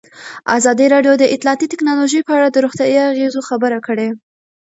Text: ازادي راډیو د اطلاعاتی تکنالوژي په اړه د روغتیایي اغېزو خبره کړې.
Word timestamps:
ازادي 0.57 0.85
راډیو 0.93 1.13
د 1.17 1.23
اطلاعاتی 1.35 1.65
تکنالوژي 1.73 2.21
په 2.23 2.31
اړه 2.37 2.47
د 2.51 2.57
روغتیایي 2.65 3.01
اغېزو 3.11 3.39
خبره 3.49 3.77
کړې. 3.87 4.09